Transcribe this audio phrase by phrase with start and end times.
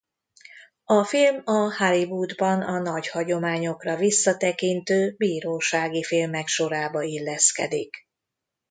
[0.85, 8.07] A film a Hollywoodban a nagy hagyományokra visszatekintő bírósági filmek sorába illeszkedik.